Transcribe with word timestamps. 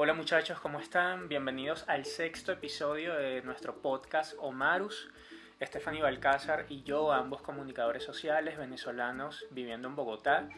Hola 0.00 0.14
muchachos, 0.14 0.60
¿cómo 0.60 0.78
están? 0.78 1.26
Bienvenidos 1.28 1.84
al 1.88 2.04
sexto 2.04 2.52
episodio 2.52 3.14
de 3.14 3.42
nuestro 3.42 3.82
podcast 3.82 4.34
Omarus. 4.38 5.10
Estefany 5.58 6.00
Balcázar 6.00 6.66
y 6.68 6.84
yo, 6.84 7.12
ambos 7.12 7.42
comunicadores 7.42 8.04
sociales 8.04 8.56
venezolanos 8.56 9.46
viviendo 9.50 9.88
en 9.88 9.96
Bogotá, 9.96 10.48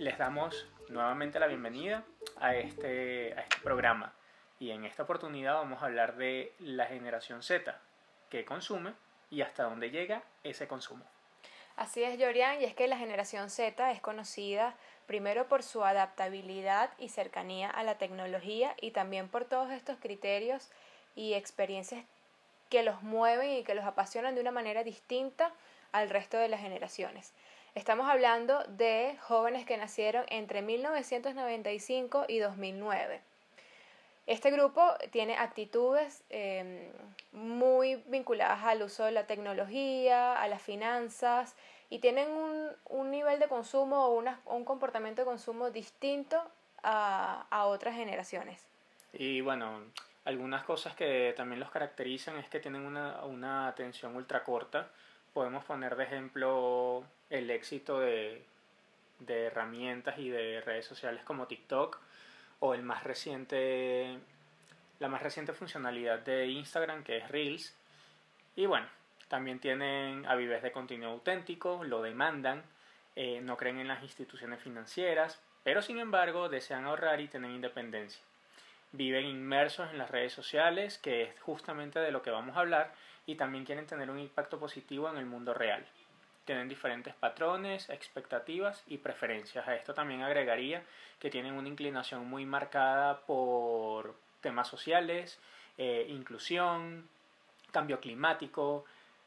les 0.00 0.18
damos 0.18 0.66
nuevamente 0.88 1.38
la 1.38 1.46
bienvenida 1.46 2.02
a 2.40 2.56
este, 2.56 3.34
a 3.34 3.42
este 3.42 3.58
programa. 3.62 4.14
Y 4.58 4.72
en 4.72 4.84
esta 4.84 5.04
oportunidad 5.04 5.54
vamos 5.54 5.80
a 5.80 5.86
hablar 5.86 6.16
de 6.16 6.52
la 6.58 6.86
generación 6.86 7.44
Z, 7.44 7.80
qué 8.30 8.44
consume 8.44 8.94
y 9.30 9.42
hasta 9.42 9.62
dónde 9.62 9.92
llega 9.92 10.24
ese 10.42 10.66
consumo. 10.66 11.11
Así 11.76 12.02
es, 12.02 12.18
Jorian, 12.20 12.60
y 12.60 12.64
es 12.64 12.74
que 12.74 12.86
la 12.86 12.98
generación 12.98 13.50
Z 13.50 13.90
es 13.90 14.00
conocida 14.00 14.74
primero 15.06 15.48
por 15.48 15.62
su 15.62 15.84
adaptabilidad 15.84 16.90
y 16.98 17.08
cercanía 17.08 17.70
a 17.70 17.82
la 17.82 17.98
tecnología 17.98 18.74
y 18.80 18.90
también 18.92 19.28
por 19.28 19.44
todos 19.44 19.70
estos 19.70 19.98
criterios 19.98 20.70
y 21.16 21.34
experiencias 21.34 22.04
que 22.68 22.82
los 22.82 23.02
mueven 23.02 23.50
y 23.50 23.64
que 23.64 23.74
los 23.74 23.84
apasionan 23.84 24.34
de 24.34 24.40
una 24.40 24.50
manera 24.50 24.84
distinta 24.84 25.52
al 25.92 26.08
resto 26.08 26.38
de 26.38 26.48
las 26.48 26.60
generaciones. 26.60 27.32
Estamos 27.74 28.08
hablando 28.08 28.62
de 28.64 29.16
jóvenes 29.20 29.64
que 29.64 29.76
nacieron 29.76 30.24
entre 30.28 30.62
1995 30.62 32.26
y 32.28 32.38
2009. 32.38 33.20
Este 34.26 34.50
grupo 34.50 34.82
tiene 35.10 35.36
actitudes 35.36 36.22
em, 36.30 36.90
muy 37.32 37.96
vinculadas 38.06 38.62
al 38.64 38.82
uso 38.82 39.04
de 39.04 39.12
la 39.12 39.26
tecnología, 39.26 40.34
a 40.40 40.46
las 40.46 40.62
finanzas 40.62 41.56
y 41.90 41.98
tienen 41.98 42.30
un, 42.30 42.68
un 42.88 43.10
nivel 43.10 43.40
de 43.40 43.48
consumo 43.48 44.06
o 44.06 44.54
un 44.54 44.64
comportamiento 44.64 45.22
de 45.22 45.26
consumo 45.26 45.70
distinto 45.70 46.40
a, 46.82 47.46
a 47.50 47.66
otras 47.66 47.96
generaciones. 47.96 48.64
Y 49.12 49.40
bueno, 49.40 49.80
algunas 50.24 50.62
cosas 50.64 50.94
que 50.94 51.34
también 51.36 51.58
los 51.58 51.70
caracterizan 51.70 52.36
es 52.38 52.48
que 52.48 52.60
tienen 52.60 52.82
una, 52.82 53.24
una 53.24 53.66
atención 53.66 54.14
ultra 54.14 54.44
corta. 54.44 54.88
Podemos 55.34 55.64
poner 55.64 55.96
de 55.96 56.04
ejemplo 56.04 57.04
el 57.28 57.50
éxito 57.50 57.98
de, 57.98 58.44
de 59.18 59.46
herramientas 59.46 60.16
y 60.18 60.28
de 60.28 60.60
redes 60.60 60.86
sociales 60.86 61.24
como 61.24 61.46
TikTok 61.46 61.98
o 62.62 62.74
el 62.74 62.82
más 62.82 63.04
reciente 63.04 64.18
la 64.98 65.08
más 65.08 65.22
reciente 65.22 65.52
funcionalidad 65.52 66.20
de 66.20 66.46
Instagram 66.46 67.04
que 67.04 67.18
es 67.18 67.28
Reels 67.28 67.76
y 68.56 68.66
bueno 68.66 68.86
también 69.32 69.60
tienen 69.60 70.26
avives 70.26 70.62
de 70.62 70.72
contenido 70.72 71.10
auténtico, 71.10 71.84
lo 71.84 72.02
demandan, 72.02 72.62
eh, 73.16 73.40
no 73.40 73.56
creen 73.56 73.78
en 73.78 73.88
las 73.88 74.02
instituciones 74.02 74.60
financieras, 74.60 75.40
pero 75.64 75.80
sin 75.80 75.98
embargo 75.98 76.50
desean 76.50 76.84
ahorrar 76.84 77.18
y 77.18 77.28
tener 77.28 77.50
independencia. 77.50 78.22
Viven 78.92 79.24
inmersos 79.24 79.90
en 79.90 79.96
las 79.96 80.10
redes 80.10 80.34
sociales, 80.34 80.98
que 80.98 81.22
es 81.22 81.40
justamente 81.40 81.98
de 81.98 82.10
lo 82.10 82.20
que 82.20 82.30
vamos 82.30 82.54
a 82.54 82.60
hablar, 82.60 82.92
y 83.24 83.36
también 83.36 83.64
quieren 83.64 83.86
tener 83.86 84.10
un 84.10 84.18
impacto 84.18 84.58
positivo 84.60 85.08
en 85.08 85.16
el 85.16 85.24
mundo 85.24 85.54
real. 85.54 85.82
Tienen 86.44 86.68
diferentes 86.68 87.14
patrones, 87.14 87.88
expectativas 87.88 88.82
y 88.86 88.98
preferencias. 88.98 89.66
A 89.68 89.76
esto 89.76 89.94
también 89.94 90.22
agregaría 90.22 90.82
que 91.20 91.30
tienen 91.30 91.54
una 91.54 91.68
inclinación 91.68 92.26
muy 92.28 92.44
marcada 92.44 93.20
por 93.20 94.16
temas 94.40 94.66
sociales, 94.66 95.38
eh, 95.78 96.06
inclusión, 96.08 97.08
cambio 97.70 98.00
climático, 98.00 98.84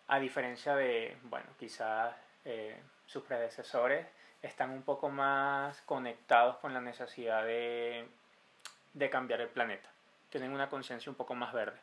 a 0.08 0.20
diferencia 0.20 0.76
de, 0.76 1.18
bueno, 1.24 1.48
quizás 1.58 2.14
eh, 2.44 2.80
sus 3.08 3.24
predecesores 3.24 4.06
están 4.42 4.70
un 4.70 4.84
poco 4.84 5.10
más 5.10 5.82
conectados 5.82 6.58
con 6.58 6.74
la 6.74 6.82
necesidad 6.82 7.44
de, 7.44 8.08
de 8.94 9.10
cambiar 9.10 9.42
el 9.42 9.50
planeta. 9.50 9.90
Tienen 10.30 10.52
una 10.52 10.70
conciencia 10.70 11.10
un 11.10 11.16
poco 11.16 11.34
más 11.34 11.54
verde. 11.54 11.80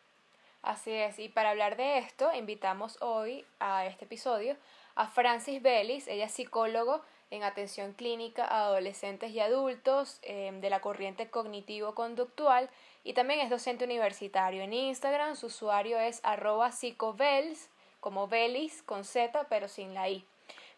Así 0.63 0.93
es, 0.93 1.19
y 1.19 1.29
para 1.29 1.51
hablar 1.51 1.77
de 1.77 1.99
esto, 1.99 2.33
invitamos 2.35 2.97
hoy 3.01 3.45
a 3.59 3.85
este 3.87 4.05
episodio 4.05 4.57
a 4.95 5.07
Francis 5.07 5.63
Bellis, 5.63 6.09
ella 6.09 6.27
es 6.27 6.33
psicólogo 6.33 7.03
en 7.31 7.45
atención 7.45 7.95
clínica 7.95 8.45
a 8.45 8.67
adolescentes 8.67 9.31
y 9.31 9.41
adultos 9.41 10.19
eh, 10.23 10.51
de 10.61 10.71
la 10.71 10.81
corriente 10.81 11.31
cognitivo-conductual 11.31 12.69
y 13.05 13.15
también 13.15 13.41
es 13.41 13.49
docente 13.49 13.85
universitario. 13.85 14.63
En 14.63 14.75
Instagram 14.75 15.35
su 15.37 15.47
usuario 15.47 15.99
es 15.99 16.21
arroba 16.25 16.73
psicobels 16.73 17.71
como 18.01 18.29
Belis 18.29 18.83
con 18.83 19.05
Z 19.05 19.47
pero 19.49 19.69
sin 19.69 19.95
la 19.95 20.11
I. 20.11 20.27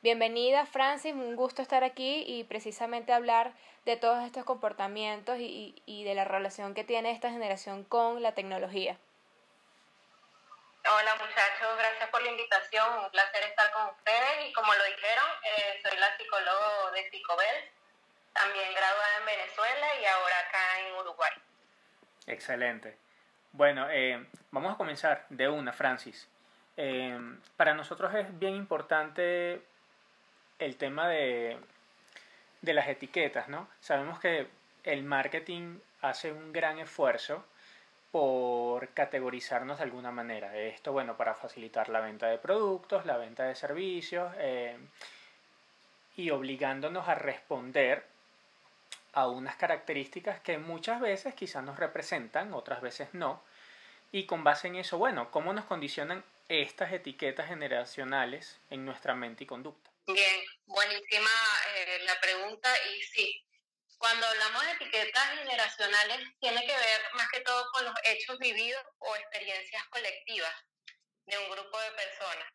Bienvenida 0.02 0.64
Francis, 0.66 1.14
un 1.14 1.34
gusto 1.34 1.62
estar 1.62 1.82
aquí 1.82 2.24
y 2.26 2.44
precisamente 2.44 3.12
hablar 3.12 3.54
de 3.84 3.96
todos 3.96 4.22
estos 4.22 4.44
comportamientos 4.44 5.38
y, 5.40 5.74
y 5.86 6.04
de 6.04 6.14
la 6.14 6.24
relación 6.24 6.74
que 6.74 6.84
tiene 6.84 7.10
esta 7.10 7.30
generación 7.30 7.84
con 7.84 8.22
la 8.22 8.32
tecnología. 8.32 8.98
Hola 10.86 11.14
muchachos, 11.14 11.78
gracias 11.78 12.10
por 12.10 12.22
la 12.22 12.30
invitación, 12.30 12.98
un 12.98 13.10
placer 13.10 13.42
estar 13.44 13.72
con 13.72 13.88
ustedes 13.88 14.46
y 14.46 14.52
como 14.52 14.74
lo 14.74 14.84
dijeron, 14.84 15.24
eh, 15.42 15.80
soy 15.82 15.98
la 15.98 16.14
psicóloga 16.18 16.90
de 16.92 17.10
Psicobel, 17.10 17.70
también 18.34 18.70
graduada 18.74 19.18
en 19.18 19.24
Venezuela 19.24 19.86
y 19.98 20.04
ahora 20.04 20.38
acá 20.40 20.80
en 20.80 20.94
Uruguay. 20.96 21.32
Excelente. 22.26 22.98
Bueno, 23.52 23.88
eh, 23.90 24.26
vamos 24.50 24.74
a 24.74 24.76
comenzar 24.76 25.24
de 25.30 25.48
una, 25.48 25.72
Francis. 25.72 26.28
Eh, 26.76 27.18
para 27.56 27.72
nosotros 27.72 28.14
es 28.14 28.38
bien 28.38 28.54
importante 28.54 29.62
el 30.58 30.76
tema 30.76 31.08
de, 31.08 31.56
de 32.60 32.74
las 32.74 32.88
etiquetas, 32.88 33.48
¿no? 33.48 33.70
Sabemos 33.80 34.20
que 34.20 34.48
el 34.82 35.02
marketing 35.02 35.78
hace 36.02 36.30
un 36.30 36.52
gran 36.52 36.78
esfuerzo 36.78 37.42
por 38.14 38.90
categorizarnos 38.90 39.78
de 39.78 39.82
alguna 39.82 40.12
manera. 40.12 40.56
Esto, 40.56 40.92
bueno, 40.92 41.16
para 41.16 41.34
facilitar 41.34 41.88
la 41.88 41.98
venta 41.98 42.28
de 42.28 42.38
productos, 42.38 43.06
la 43.06 43.16
venta 43.16 43.42
de 43.42 43.56
servicios 43.56 44.32
eh, 44.38 44.78
y 46.16 46.30
obligándonos 46.30 47.08
a 47.08 47.16
responder 47.16 48.06
a 49.14 49.26
unas 49.26 49.56
características 49.56 50.38
que 50.38 50.58
muchas 50.58 51.00
veces 51.00 51.34
quizás 51.34 51.64
nos 51.64 51.76
representan, 51.76 52.54
otras 52.54 52.80
veces 52.82 53.08
no. 53.14 53.42
Y 54.12 54.26
con 54.26 54.44
base 54.44 54.68
en 54.68 54.76
eso, 54.76 54.96
bueno, 54.96 55.32
¿cómo 55.32 55.52
nos 55.52 55.64
condicionan 55.64 56.22
estas 56.48 56.92
etiquetas 56.92 57.48
generacionales 57.48 58.60
en 58.70 58.84
nuestra 58.84 59.16
mente 59.16 59.42
y 59.42 59.48
conducta? 59.48 59.90
Bien, 60.06 60.40
buenísima 60.66 61.30
eh, 61.78 61.98
la 62.06 62.20
pregunta 62.20 62.68
y 62.96 63.02
sí, 63.02 63.44
cuando 63.98 64.26
hablamos 64.26 64.64
de 64.64 64.72
etiquetas 64.72 65.38
generacionales 65.38 66.20
tiene 66.40 66.66
que 66.66 66.76
ver 66.76 67.00
más 67.14 67.28
que 67.30 67.40
todo 67.40 67.70
con 67.72 67.84
los 67.84 67.94
hechos 68.04 68.38
vividos 68.38 68.84
o 68.98 69.16
experiencias 69.16 69.84
colectivas 69.88 70.54
de 71.26 71.38
un 71.38 71.50
grupo 71.50 71.80
de 71.80 71.90
personas. 71.92 72.48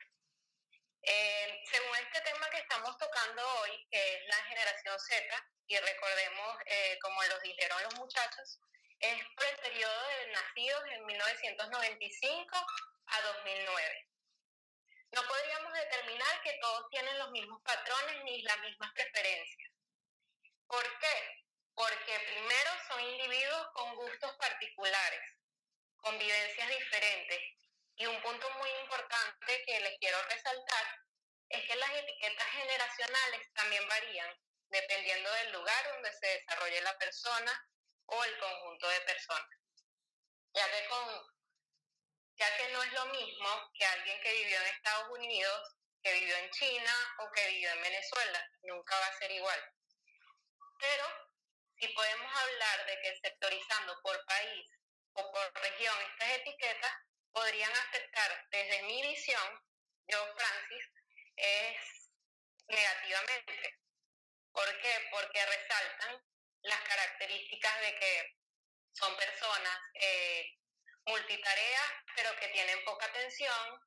Eh, 1.02 1.64
según 1.72 1.96
este 1.98 2.22
tema 2.22 2.50
que 2.50 2.60
estamos 2.60 2.98
tocando 2.98 3.42
hoy, 3.62 3.88
que 3.90 4.16
es 4.16 4.28
la 4.28 4.44
generación 4.44 5.00
Z, 5.00 5.48
y 5.68 5.78
recordemos, 5.78 6.58
eh, 6.66 7.00
como 7.02 7.24
lo 7.24 7.40
dijeron 7.40 7.84
los 7.84 7.96
muchachos, 7.96 8.60
es 9.00 9.24
por 9.36 9.46
el 9.46 9.56
periodo 9.58 10.08
de 10.08 10.32
nacidos 10.32 10.84
en 10.92 11.06
1995 11.06 12.58
a 13.06 13.22
2009. 13.22 14.08
No 15.12 15.24
podríamos 15.24 15.74
determinar 15.74 16.42
que 16.44 16.58
todos 16.62 16.90
tienen 16.92 17.18
los 17.18 17.32
mismos 17.32 17.62
patrones 17.64 18.24
ni 18.26 18.42
las 18.42 18.60
mismas 18.60 18.92
preferencias. 18.94 19.69
¿Por 20.70 21.00
qué? 21.00 21.46
Porque 21.74 22.20
primero 22.20 22.72
son 22.88 23.02
individuos 23.02 23.68
con 23.74 23.96
gustos 23.96 24.32
particulares, 24.38 25.36
con 25.98 26.18
vivencias 26.20 26.70
diferentes. 26.70 27.40
Y 27.96 28.06
un 28.06 28.22
punto 28.22 28.48
muy 28.52 28.70
importante 28.84 29.64
que 29.66 29.80
les 29.80 29.98
quiero 29.98 30.22
resaltar 30.30 31.00
es 31.50 31.66
que 31.66 31.76
las 31.76 31.90
etiquetas 31.90 32.48
generacionales 32.52 33.52
también 33.54 33.88
varían 33.90 34.38
dependiendo 34.70 35.32
del 35.32 35.54
lugar 35.54 35.92
donde 35.92 36.14
se 36.14 36.28
desarrolle 36.28 36.82
la 36.82 36.98
persona 37.00 37.68
o 38.06 38.24
el 38.24 38.38
conjunto 38.38 38.88
de 38.90 39.02
personas. 39.02 39.58
Ya 40.54 40.70
que 40.72 40.88
con 40.88 41.40
ya 42.36 42.58
que 42.58 42.70
no 42.70 42.84
es 42.84 42.94
lo 42.94 43.06
mismo 43.08 43.72
que 43.74 43.86
alguien 43.86 44.22
que 44.22 44.34
vivió 44.34 44.62
en 44.62 44.68
Estados 44.68 45.10
Unidos, 45.10 45.76
que 46.04 46.14
vivió 46.14 46.38
en 46.38 46.50
China 46.52 46.94
o 47.20 47.32
que 47.32 47.48
vivió 47.48 47.72
en 47.72 47.82
Venezuela. 47.82 48.50
Nunca 48.62 48.98
va 49.00 49.08
a 49.08 49.18
ser 49.18 49.32
igual. 49.32 49.79
Pero 50.80 51.06
si 51.78 51.88
podemos 51.90 52.36
hablar 52.36 52.86
de 52.86 53.02
que 53.02 53.20
sectorizando 53.22 54.02
por 54.02 54.26
país 54.26 54.68
o 55.14 55.32
por 55.32 55.62
región 55.62 55.96
estas 56.12 56.30
etiquetas 56.30 56.94
podrían 57.32 57.72
afectar 57.72 58.48
desde 58.50 58.84
mi 58.84 59.02
visión, 59.02 59.64
yo 60.08 60.36
Francis, 60.36 60.86
es 61.36 62.10
negativamente. 62.68 63.80
¿Por 64.52 64.82
qué? 64.82 65.08
Porque 65.12 65.46
resaltan 65.46 66.22
las 66.64 66.82
características 66.82 67.82
de 67.82 68.00
que 68.00 68.36
son 68.94 69.16
personas 69.16 69.80
eh, 69.94 70.58
multitareas, 71.06 71.92
pero 72.16 72.36
que 72.40 72.48
tienen 72.50 72.84
poca 72.84 73.06
atención, 73.06 73.80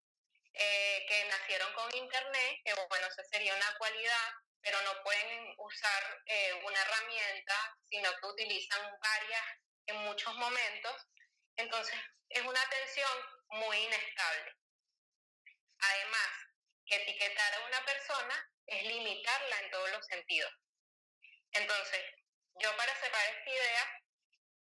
eh, 0.55 1.05
que 1.09 1.25
nacieron 1.27 1.73
con 1.75 1.95
Internet, 1.95 2.61
que 2.65 2.75
bueno, 2.75 3.07
esa 3.07 3.25
sería 3.25 3.55
una 3.55 3.77
cualidad, 3.79 4.33
pero 4.63 4.81
no 4.83 5.03
pueden 5.03 5.55
usar 5.59 6.23
eh, 6.27 6.55
una 6.65 6.81
herramienta, 6.81 7.79
sino 7.91 8.11
que 8.17 8.27
utilizan 8.27 8.99
varias 9.01 9.45
en 9.87 9.97
muchos 10.05 10.35
momentos, 10.37 11.09
entonces 11.57 11.99
es 12.29 12.43
una 12.43 12.63
atención 12.63 13.11
muy 13.49 13.77
inestable. 13.77 14.55
Además, 15.79 16.31
que 16.87 16.97
etiquetar 16.97 17.55
a 17.55 17.67
una 17.67 17.85
persona 17.85 18.51
es 18.67 18.83
limitarla 18.85 19.61
en 19.61 19.71
todos 19.71 19.91
los 19.91 20.07
sentidos. 20.07 20.53
Entonces, 21.53 22.05
yo 22.55 22.77
para 22.77 22.95
cerrar 22.97 23.27
esta 23.27 23.51
idea, 23.51 24.03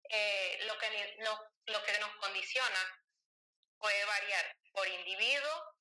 eh, 0.10 0.60
lo, 0.68 0.78
que, 0.78 1.18
lo 1.66 1.84
que 1.84 2.00
nos 2.00 2.16
condiciona 2.18 3.04
puede 3.80 4.06
variar 4.06 4.56
por 4.72 4.88
individuo, 4.88 5.76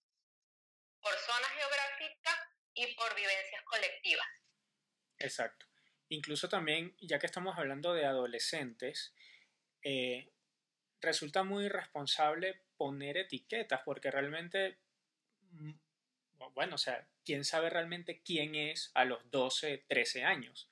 por 1.00 1.16
zona 1.18 1.48
geográfica 1.50 2.55
y 2.76 2.94
por 2.94 3.14
vivencias 3.14 3.62
colectivas. 3.64 4.26
Exacto. 5.18 5.66
Incluso 6.08 6.48
también, 6.48 6.94
ya 7.00 7.18
que 7.18 7.26
estamos 7.26 7.58
hablando 7.58 7.94
de 7.94 8.04
adolescentes, 8.04 9.14
eh, 9.82 10.30
resulta 11.00 11.42
muy 11.42 11.64
irresponsable 11.64 12.62
poner 12.76 13.16
etiquetas 13.16 13.80
porque 13.84 14.10
realmente, 14.10 14.78
mm, 15.50 15.72
bueno, 16.54 16.74
o 16.76 16.78
sea, 16.78 17.08
¿quién 17.24 17.44
sabe 17.44 17.70
realmente 17.70 18.22
quién 18.22 18.54
es 18.54 18.90
a 18.94 19.04
los 19.04 19.28
12, 19.30 19.84
13 19.88 20.24
años? 20.24 20.70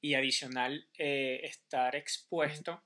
Y 0.00 0.14
adicional, 0.14 0.88
eh, 0.96 1.40
estar 1.44 1.94
expuesto 1.96 2.82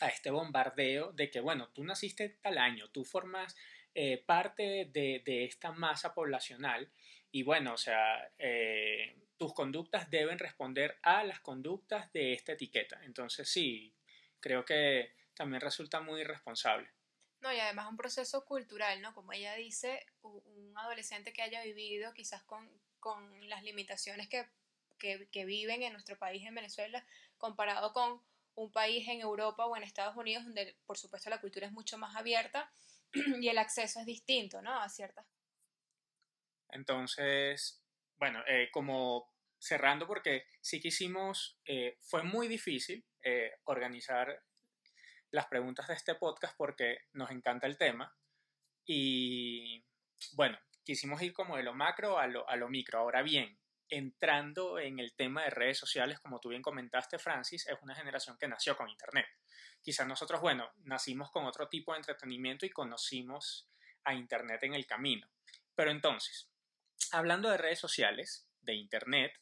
a 0.00 0.08
este 0.08 0.30
bombardeo 0.30 1.12
de 1.12 1.30
que, 1.30 1.40
bueno, 1.40 1.70
tú 1.70 1.84
naciste 1.84 2.28
tal 2.28 2.58
año, 2.58 2.90
tú 2.90 3.04
formas 3.04 3.56
eh, 3.94 4.18
parte 4.18 4.88
de, 4.92 5.22
de, 5.24 5.44
esta 5.44 5.72
masa 5.72 6.14
poblacional 6.14 6.90
y 7.34 7.42
bueno, 7.42 7.74
o 7.74 7.76
sea, 7.76 8.30
eh, 8.38 9.12
tus 9.36 9.52
conductas 9.52 10.08
deben 10.08 10.38
responder 10.38 10.98
a 11.02 11.24
las 11.24 11.40
conductas 11.40 12.12
de 12.12 12.32
esta 12.32 12.52
etiqueta. 12.52 13.00
Entonces 13.02 13.48
sí, 13.48 13.92
creo 14.38 14.64
que 14.64 15.16
también 15.34 15.60
resulta 15.60 16.00
muy 16.00 16.20
irresponsable. 16.20 16.88
No, 17.40 17.52
y 17.52 17.58
además 17.58 17.90
un 17.90 17.96
proceso 17.96 18.44
cultural, 18.44 19.02
¿no? 19.02 19.12
Como 19.14 19.32
ella 19.32 19.52
dice, 19.56 20.06
un 20.22 20.74
adolescente 20.76 21.32
que 21.32 21.42
haya 21.42 21.60
vivido 21.64 22.14
quizás 22.14 22.44
con, 22.44 22.70
con 23.00 23.48
las 23.48 23.64
limitaciones 23.64 24.28
que, 24.28 24.46
que, 25.00 25.44
viven 25.44 25.82
en 25.82 25.92
nuestro 25.92 26.16
país, 26.16 26.46
en 26.46 26.54
Venezuela, 26.54 27.04
comparado 27.36 27.92
con 27.92 28.22
un 28.54 28.70
país 28.70 29.08
en 29.08 29.20
Europa 29.20 29.66
o 29.66 29.76
en 29.76 29.82
Estados 29.82 30.16
Unidos 30.16 30.44
donde 30.44 30.76
por 30.86 30.98
supuesto 30.98 31.30
la 31.30 31.40
cultura 31.40 31.66
es 31.66 31.72
mucho 31.72 31.98
más 31.98 32.14
abierta 32.14 32.72
y 33.40 33.48
el 33.48 33.58
acceso 33.58 33.98
es 33.98 34.06
distinto, 34.06 34.62
¿no? 34.62 34.80
A 34.80 34.88
ciertas. 34.88 35.26
Entonces, 36.74 37.82
bueno, 38.16 38.42
eh, 38.46 38.68
como 38.72 39.32
cerrando 39.58 40.06
porque 40.06 40.46
sí 40.60 40.80
que 40.80 40.88
hicimos, 40.88 41.58
eh, 41.64 41.96
fue 42.00 42.22
muy 42.22 42.48
difícil 42.48 43.04
eh, 43.22 43.52
organizar 43.64 44.42
las 45.30 45.46
preguntas 45.46 45.88
de 45.88 45.94
este 45.94 46.16
podcast 46.16 46.54
porque 46.56 46.98
nos 47.12 47.30
encanta 47.30 47.66
el 47.66 47.78
tema 47.78 48.14
y 48.84 49.84
bueno, 50.34 50.58
quisimos 50.84 51.22
ir 51.22 51.32
como 51.32 51.56
de 51.56 51.62
lo 51.62 51.74
macro 51.74 52.18
a 52.18 52.26
lo, 52.26 52.48
a 52.48 52.56
lo 52.56 52.68
micro. 52.68 52.98
Ahora 52.98 53.22
bien, 53.22 53.58
entrando 53.88 54.78
en 54.78 54.98
el 54.98 55.14
tema 55.14 55.44
de 55.44 55.50
redes 55.50 55.78
sociales, 55.78 56.18
como 56.18 56.40
tú 56.40 56.50
bien 56.50 56.62
comentaste, 56.62 57.18
Francis, 57.18 57.66
es 57.66 57.76
una 57.82 57.94
generación 57.94 58.36
que 58.38 58.48
nació 58.48 58.76
con 58.76 58.88
Internet. 58.88 59.26
Quizás 59.80 60.06
nosotros, 60.06 60.40
bueno, 60.40 60.72
nacimos 60.82 61.30
con 61.30 61.46
otro 61.46 61.68
tipo 61.68 61.92
de 61.92 61.98
entretenimiento 61.98 62.66
y 62.66 62.70
conocimos 62.70 63.68
a 64.04 64.14
Internet 64.14 64.62
en 64.64 64.74
el 64.74 64.86
camino. 64.86 65.28
Pero 65.74 65.90
entonces, 65.90 66.48
hablando 67.12 67.50
de 67.50 67.58
redes 67.58 67.78
sociales, 67.78 68.48
de 68.60 68.74
Internet, 68.74 69.32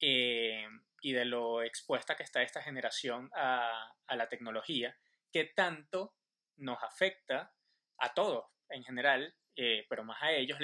eh, 0.00 0.66
y 1.02 1.12
de 1.12 1.24
lo 1.24 1.62
expuesta 1.62 2.16
que 2.16 2.22
está 2.22 2.42
esta 2.42 2.62
generación 2.62 3.30
a, 3.34 3.92
a 4.06 4.16
la 4.16 4.28
tecnología, 4.28 4.96
¿qué 5.32 5.44
tanto 5.44 6.14
nos 6.56 6.82
afecta 6.82 7.54
a 7.98 8.14
todos 8.14 8.46
en 8.68 8.84
general 8.84 9.34
eh, 9.56 9.84
pero 9.90 10.04
más 10.04 10.22
a 10.22 10.30
ellos, 10.30 10.58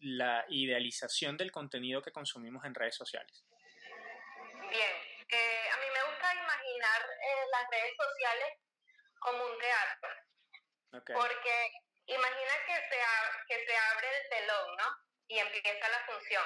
la, 0.00 0.44
idealización 0.48 1.36
del 1.36 1.52
contenido 1.52 2.02
que 2.02 2.10
consumimos 2.10 2.64
en 2.64 2.74
redes 2.74 2.96
sociales? 2.96 3.44
Bien, 4.68 4.90
eh, 5.28 5.68
a 5.72 5.76
mí 5.76 5.86
me 5.94 6.10
gusta 6.10 6.34
imaginar 6.34 7.00
eh, 7.02 7.46
las 7.52 7.70
redes 7.70 7.94
sociales 7.96 8.58
como 9.20 9.44
un 9.44 9.58
teatro. 9.58 10.10
Porque 10.90 11.72
imagina 12.06 12.52
que 12.66 12.74
se, 12.74 12.98
que 13.46 13.66
se 13.66 13.76
abre 13.76 14.08
el 14.18 14.28
telón, 14.30 14.76
¿no? 14.78 15.09
Y 15.30 15.38
empieza 15.38 15.88
la 15.88 16.04
función. 16.06 16.44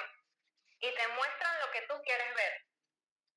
Y 0.79 0.93
te 0.93 1.07
muestran 1.07 1.59
lo 1.59 1.71
que 1.71 1.81
tú 1.87 1.99
quieres 2.03 2.35
ver. 2.35 2.65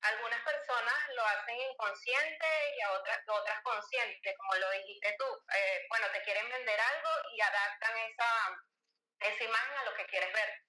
Algunas 0.01 0.41
personas 0.43 1.09
lo 1.15 1.25
hacen 1.25 1.57
inconsciente 1.57 2.47
y 2.77 2.81
a 2.81 2.91
otras, 2.91 3.19
otras 3.27 3.59
conscientes, 3.63 4.37
como 4.37 4.53
lo 4.55 4.69
dijiste 4.71 5.15
tú. 5.17 5.25
Eh, 5.55 5.85
bueno, 5.89 6.05
te 6.13 6.21
quieren 6.21 6.47
vender 6.49 6.79
algo 6.79 7.09
y 7.33 7.41
adaptan 7.41 7.97
esa, 7.97 8.61
esa 9.21 9.43
imagen 9.43 9.77
a 9.79 9.85
lo 9.85 9.95
que 9.95 10.05
quieres 10.05 10.31
ver. 10.31 10.61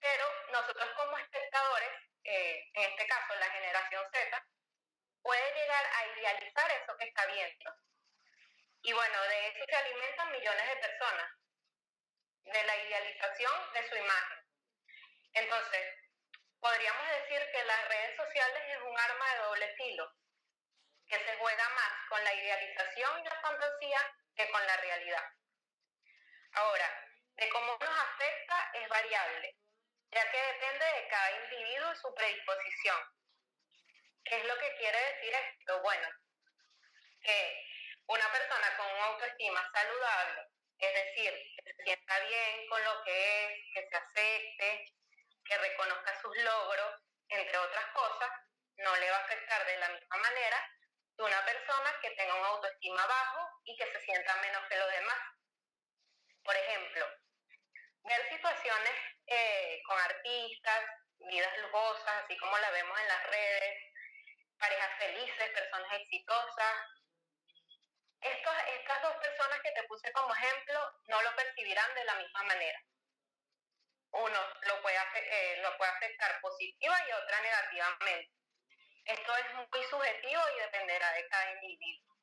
Pero 0.00 0.24
nosotros 0.50 0.88
como 0.96 1.18
espectadores, 1.18 1.92
eh, 2.24 2.70
en 2.72 2.90
este 2.90 3.06
caso 3.06 3.34
la 3.34 3.50
generación 3.50 4.04
Z, 4.10 4.46
puede 5.20 5.54
llegar 5.54 5.84
a 5.94 6.06
idealizar 6.06 6.70
eso 6.70 6.96
que 6.96 7.04
está 7.04 7.26
viendo. 7.26 7.70
Y 8.82 8.92
bueno, 8.94 9.22
de 9.22 9.48
eso 9.48 9.64
se 9.68 9.76
alimentan 9.76 10.32
millones 10.32 10.68
de 10.68 10.76
personas, 10.76 11.41
de 12.44 12.64
la 12.64 12.76
idealización 12.76 13.72
de 13.72 13.88
su 13.88 13.96
imagen. 13.96 14.38
Entonces, 15.34 15.94
podríamos 16.60 17.06
decir 17.08 17.40
que 17.52 17.64
las 17.64 17.88
redes 17.88 18.16
sociales 18.16 18.62
es 18.68 18.78
un 18.82 18.98
arma 18.98 19.34
de 19.34 19.38
doble 19.40 19.74
filo, 19.76 20.12
que 21.08 21.18
se 21.18 21.36
juega 21.36 21.68
más 21.70 22.08
con 22.08 22.22
la 22.24 22.34
idealización 22.34 23.20
y 23.20 23.24
la 23.24 23.40
fantasía 23.40 24.16
que 24.36 24.50
con 24.50 24.66
la 24.66 24.76
realidad. 24.76 25.30
Ahora, 26.54 27.08
de 27.36 27.48
cómo 27.48 27.76
nos 27.78 27.98
afecta 27.98 28.70
es 28.74 28.88
variable, 28.88 29.56
ya 30.10 30.30
que 30.30 30.38
depende 30.38 30.84
de 30.84 31.08
cada 31.08 31.44
individuo 31.44 31.92
y 31.92 31.96
su 31.96 32.14
predisposición. 32.14 32.98
¿Qué 34.24 34.38
es 34.38 34.44
lo 34.44 34.58
que 34.58 34.76
quiere 34.76 34.98
decir 35.14 35.34
esto? 35.34 35.80
Bueno, 35.82 36.08
que 37.22 37.66
una 38.06 38.30
persona 38.30 38.76
con 38.76 38.86
una 38.86 39.04
autoestima 39.06 39.70
saludable, 39.72 40.51
es 40.82 40.94
decir, 40.94 41.32
que 41.56 41.62
se 41.62 41.82
sienta 41.84 42.18
bien 42.20 42.68
con 42.68 42.84
lo 42.84 43.04
que 43.04 43.44
es, 43.44 43.60
que 43.72 43.88
se 43.88 43.96
acepte, 43.96 44.92
que 45.44 45.58
reconozca 45.58 46.20
sus 46.20 46.36
logros, 46.38 47.00
entre 47.28 47.56
otras 47.56 47.86
cosas, 47.94 48.30
no 48.76 48.96
le 48.96 49.10
va 49.10 49.16
a 49.16 49.24
afectar 49.24 49.64
de 49.66 49.76
la 49.78 49.88
misma 49.90 50.16
manera 50.16 50.70
que 51.16 51.22
una 51.22 51.44
persona 51.44 51.94
que 52.00 52.10
tenga 52.10 52.34
una 52.34 52.48
autoestima 52.48 53.06
bajo 53.06 53.48
y 53.64 53.76
que 53.76 53.92
se 53.92 54.00
sienta 54.00 54.36
menos 54.36 54.66
que 54.68 54.76
los 54.76 54.90
demás. 54.90 55.18
Por 56.42 56.56
ejemplo, 56.56 57.06
ver 58.02 58.28
situaciones 58.28 58.94
eh, 59.26 59.80
con 59.86 59.98
artistas, 60.00 60.82
vidas 61.20 61.58
lujosas, 61.58 62.24
así 62.24 62.36
como 62.38 62.58
la 62.58 62.70
vemos 62.70 62.98
en 62.98 63.08
las 63.08 63.26
redes, 63.28 63.78
parejas 64.58 64.98
felices, 64.98 65.50
personas 65.50 65.92
exitosas. 66.00 66.74
Estos, 68.22 68.54
estas 68.78 69.02
dos 69.02 69.16
personas 69.16 69.60
que 69.62 69.72
te 69.72 69.82
puse 69.84 70.12
como 70.12 70.34
ejemplo 70.34 70.80
no 71.08 71.22
lo 71.22 71.36
percibirán 71.36 71.94
de 71.94 72.04
la 72.04 72.14
misma 72.14 72.42
manera 72.44 72.80
uno 74.12 74.38
lo 74.62 74.82
puede, 74.82 74.96
eh, 75.14 75.56
lo 75.62 75.76
puede 75.76 75.90
afectar 75.90 76.40
positiva 76.40 76.96
y 77.08 77.12
otra 77.12 77.40
negativamente. 77.40 78.32
Esto 79.04 79.36
es 79.36 79.54
muy 79.54 79.84
subjetivo 79.88 80.42
y 80.54 80.60
dependerá 80.60 81.12
de 81.12 81.28
cada 81.28 81.52
individuo. 81.52 82.16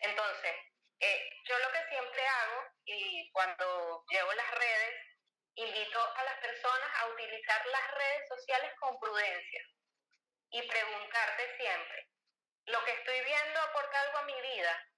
Entonces, 0.00 0.54
eh, 1.00 1.30
yo 1.44 1.58
lo 1.58 1.72
que 1.72 1.88
siempre 1.88 2.26
hago 2.26 2.64
y 2.84 3.30
cuando 3.32 4.04
llevo 4.10 4.32
las 4.32 4.50
redes, 4.50 4.94
invito 5.54 6.16
a 6.16 6.24
las 6.24 6.38
personas 6.38 6.88
a 7.00 7.06
utilizar 7.08 7.66
las 7.66 7.90
redes 7.92 8.28
sociales 8.28 8.72
con 8.80 8.98
prudencia 8.98 9.62
y 10.50 10.62
preguntarte 10.62 11.56
siempre, 11.56 12.08
¿lo 12.66 12.84
que 12.84 12.92
estoy 12.92 13.20
viendo 13.22 13.60
aporta 13.60 14.00
algo 14.02 14.18
a 14.18 14.22
mi 14.22 14.40
vida? 14.40 14.88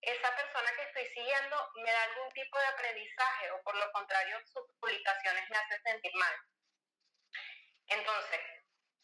Esa 0.00 0.36
persona 0.36 0.72
que 0.76 0.82
estoy 0.82 1.06
siguiendo 1.14 1.70
me 1.76 1.90
da 1.90 2.02
algún 2.04 2.30
tipo 2.32 2.58
de 2.58 2.66
aprendizaje 2.66 3.50
o 3.50 3.62
por 3.62 3.74
lo 3.76 3.90
contrario 3.92 4.40
sus 4.46 4.64
publicaciones 4.78 5.50
me 5.50 5.56
hacen 5.56 5.82
sentir 5.82 6.14
mal. 6.14 6.34
Entonces, 7.88 8.40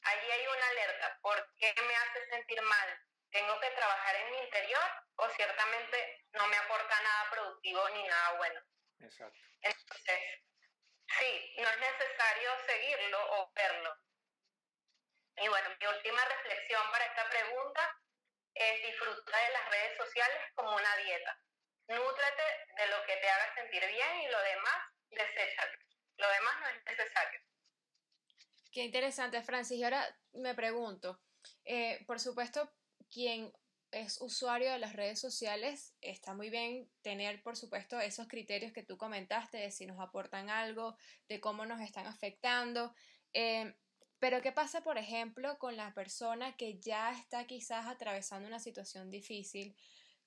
allí 0.02 0.30
hay 0.30 0.46
una 0.46 0.68
alerta. 0.68 1.18
¿Por 1.22 1.54
qué 1.56 1.74
me 1.82 1.96
hace 1.96 2.28
sentir 2.28 2.60
mal? 2.62 3.00
¿Tengo 3.30 3.58
que 3.60 3.70
trabajar 3.70 4.16
en 4.16 4.30
mi 4.30 4.38
interior 4.38 4.90
o 5.16 5.28
ciertamente 5.30 6.26
no 6.32 6.46
me 6.48 6.56
aporta 6.56 7.00
nada 7.02 7.30
productivo 7.30 7.88
ni 7.90 8.02
nada 8.04 8.32
bueno? 8.36 8.60
Exacto. 9.00 9.38
Entonces, 9.62 10.20
sí, 11.18 11.54
no 11.58 11.68
es 11.68 11.78
necesario 11.78 12.50
seguirlo 12.66 13.40
o 13.40 13.52
verlo. 13.54 13.96
Y 15.36 15.48
bueno, 15.48 15.70
mi 15.80 15.86
última 15.86 16.24
reflexión 16.26 16.82
para 16.90 17.06
esta 17.06 17.28
pregunta 17.30 18.01
es 18.54 18.82
disfrutar 18.82 19.46
de 19.46 19.52
las 19.52 19.70
redes 19.70 19.96
sociales 19.96 20.38
como 20.54 20.74
una 20.74 20.96
dieta. 20.96 21.38
Nútrate 21.88 22.42
de 22.76 22.86
lo 22.88 23.04
que 23.06 23.16
te 23.16 23.28
haga 23.28 23.54
sentir 23.54 23.86
bien 23.86 24.20
y 24.20 24.28
lo 24.28 24.42
demás, 24.42 24.78
deséchalo. 25.10 25.78
Lo 26.16 26.28
demás 26.28 26.60
no 26.60 26.68
es 26.68 26.84
necesario. 26.84 27.40
Qué 28.70 28.84
interesante, 28.84 29.42
Francis. 29.42 29.78
Y 29.78 29.84
ahora 29.84 30.16
me 30.32 30.54
pregunto, 30.54 31.20
eh, 31.64 32.02
por 32.06 32.20
supuesto, 32.20 32.72
quien 33.10 33.52
es 33.90 34.20
usuario 34.20 34.70
de 34.72 34.78
las 34.78 34.94
redes 34.94 35.20
sociales, 35.20 35.94
está 36.00 36.32
muy 36.32 36.48
bien 36.48 36.90
tener, 37.02 37.42
por 37.42 37.56
supuesto, 37.56 38.00
esos 38.00 38.26
criterios 38.26 38.72
que 38.72 38.82
tú 38.82 38.96
comentaste 38.96 39.58
de 39.58 39.70
si 39.70 39.84
nos 39.84 40.00
aportan 40.00 40.48
algo, 40.48 40.96
de 41.28 41.40
cómo 41.40 41.66
nos 41.66 41.80
están 41.82 42.06
afectando. 42.06 42.94
Eh, 43.34 43.74
pero 44.22 44.40
¿qué 44.40 44.52
pasa, 44.52 44.84
por 44.84 44.98
ejemplo, 44.98 45.58
con 45.58 45.76
la 45.76 45.92
persona 45.94 46.56
que 46.56 46.78
ya 46.78 47.10
está 47.10 47.44
quizás 47.48 47.88
atravesando 47.88 48.46
una 48.46 48.60
situación 48.60 49.10
difícil, 49.10 49.74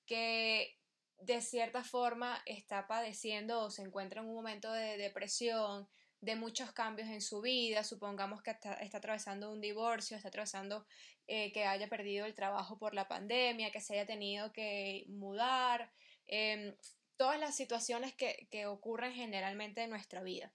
que 0.04 0.76
de 1.18 1.40
cierta 1.40 1.82
forma 1.82 2.42
está 2.44 2.88
padeciendo 2.88 3.58
o 3.62 3.70
se 3.70 3.80
encuentra 3.80 4.20
en 4.20 4.28
un 4.28 4.34
momento 4.34 4.70
de 4.70 4.98
depresión, 4.98 5.88
de 6.20 6.36
muchos 6.36 6.72
cambios 6.72 7.08
en 7.08 7.22
su 7.22 7.40
vida, 7.40 7.84
supongamos 7.84 8.42
que 8.42 8.50
está, 8.50 8.78
atravesando 8.92 9.50
un 9.50 9.62
divorcio, 9.62 10.18
está 10.18 10.28
atravesando 10.28 10.86
eh, 11.26 11.50
que 11.52 11.64
haya 11.64 11.88
perdido 11.88 12.26
el 12.26 12.34
trabajo 12.34 12.78
por 12.78 12.92
la 12.92 13.08
pandemia, 13.08 13.70
que 13.70 13.80
se 13.80 13.94
haya 13.94 14.04
tenido 14.04 14.52
que 14.52 15.06
mudar, 15.08 15.90
em, 16.26 16.76
todas 17.16 17.40
las 17.40 17.56
situaciones 17.56 18.12
que, 18.14 18.46
que 18.50 18.66
ocurren 18.66 19.14
generalmente 19.14 19.84
en 19.84 19.88
nuestra 19.88 20.22
vida. 20.22 20.52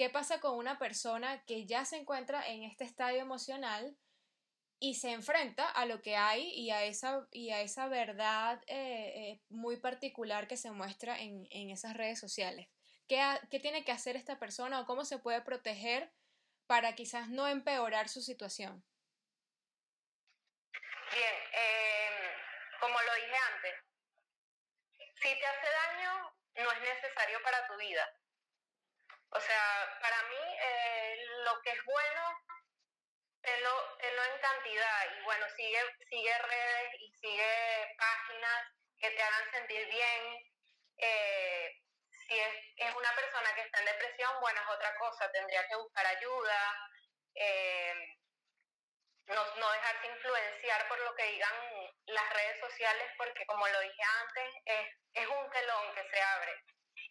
¿Qué 0.00 0.08
pasa 0.08 0.40
con 0.40 0.56
una 0.56 0.78
persona 0.78 1.44
que 1.44 1.66
ya 1.66 1.84
se 1.84 1.98
encuentra 1.98 2.42
en 2.46 2.62
este 2.62 2.84
estadio 2.84 3.20
emocional 3.20 3.98
y 4.78 4.94
se 4.94 5.12
enfrenta 5.12 5.68
a 5.68 5.84
lo 5.84 6.00
que 6.00 6.16
hay 6.16 6.48
y 6.54 6.70
a 6.70 6.84
esa, 6.84 7.28
y 7.30 7.50
a 7.50 7.60
esa 7.60 7.86
verdad 7.86 8.62
eh, 8.66 9.12
eh, 9.14 9.40
muy 9.50 9.76
particular 9.76 10.48
que 10.48 10.56
se 10.56 10.70
muestra 10.70 11.18
en, 11.18 11.46
en 11.50 11.68
esas 11.68 11.94
redes 11.98 12.18
sociales? 12.18 12.66
¿Qué, 13.08 13.20
tiene 13.60 13.84
que 13.84 13.92
hacer 13.92 14.16
esta 14.16 14.38
persona 14.38 14.80
o 14.80 14.86
cómo 14.86 15.04
se 15.04 15.18
puede 15.18 15.42
proteger 15.42 16.10
para 16.66 16.94
quizás 16.94 17.28
no 17.28 17.46
empeorar 17.46 18.08
su 18.08 18.22
situación? 18.22 18.82
Bien, 21.12 21.34
em, 21.52 22.80
como 22.80 22.98
lo 23.02 23.14
dije 23.16 23.36
antes, 23.54 23.74
si 24.96 25.28
te 25.28 25.46
hace 25.46 25.66
daño, 25.84 26.34
no 26.54 26.72
es 26.72 26.80
necesario 26.80 27.38
para 27.42 27.66
tu 27.66 27.76
vida. 27.76 28.19
O 29.32 29.40
sea, 29.40 29.98
para 30.00 30.22
mí 30.24 30.56
eh, 30.60 31.16
lo 31.44 31.60
que 31.62 31.70
es 31.70 31.84
bueno, 31.84 32.22
tenlo, 33.42 33.96
tenlo, 33.98 34.24
en 34.24 34.40
cantidad. 34.40 35.18
Y 35.18 35.22
bueno, 35.22 35.46
sigue, 35.56 35.80
sigue 36.08 36.38
redes 36.38 36.94
y 36.98 37.12
sigue 37.14 37.94
páginas 37.96 38.66
que 38.98 39.10
te 39.10 39.22
hagan 39.22 39.50
sentir 39.52 39.86
bien. 39.88 40.50
Eh, 40.98 41.76
si 42.10 42.38
es, 42.38 42.94
una 42.94 43.14
persona 43.14 43.54
que 43.54 43.62
está 43.62 43.78
en 43.80 43.86
depresión, 43.86 44.40
bueno, 44.40 44.60
es 44.60 44.68
otra 44.68 44.96
cosa, 44.98 45.30
tendría 45.32 45.66
que 45.66 45.76
buscar 45.76 46.06
ayuda, 46.06 46.90
eh, 47.34 47.94
no, 49.26 49.56
no, 49.56 49.72
dejarse 49.72 50.06
influenciar 50.06 50.88
por 50.88 50.98
lo 51.00 51.14
que 51.14 51.24
digan 51.24 51.54
las 52.06 52.32
redes 52.34 52.60
sociales, 52.60 53.10
porque 53.16 53.46
como 53.46 53.66
lo 53.66 53.80
dije 53.80 54.02
antes, 54.20 54.54
es, 54.64 54.88
es 55.14 55.26
un 55.28 55.50
telón 55.50 55.94
que 55.94 56.08
se 56.08 56.20
abre, 56.20 56.64